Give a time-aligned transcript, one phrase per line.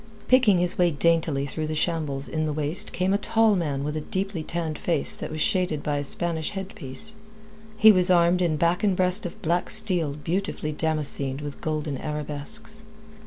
[0.27, 3.95] Picking his way daintily through that shambles in the waist came a tall man with
[3.95, 7.13] a deeply tanned face that was shaded by a Spanish headpiece.
[7.77, 12.83] He was armed in back and breast of black steel beautifully damascened with golden arabesques.